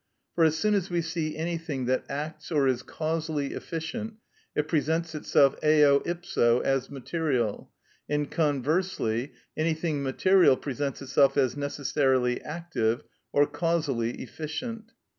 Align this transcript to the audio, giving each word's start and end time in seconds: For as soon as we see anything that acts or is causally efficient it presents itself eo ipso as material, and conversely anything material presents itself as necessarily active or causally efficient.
For 0.33 0.43
as 0.43 0.57
soon 0.57 0.73
as 0.73 0.89
we 0.89 1.03
see 1.03 1.37
anything 1.37 1.85
that 1.85 2.05
acts 2.09 2.51
or 2.51 2.67
is 2.67 2.81
causally 2.81 3.53
efficient 3.53 4.15
it 4.55 4.67
presents 4.67 5.13
itself 5.13 5.55
eo 5.63 6.01
ipso 6.07 6.59
as 6.61 6.89
material, 6.89 7.71
and 8.09 8.31
conversely 8.31 9.31
anything 9.55 10.01
material 10.01 10.57
presents 10.57 11.03
itself 11.03 11.37
as 11.37 11.55
necessarily 11.55 12.41
active 12.41 13.03
or 13.31 13.45
causally 13.45 14.15
efficient. 14.19 14.93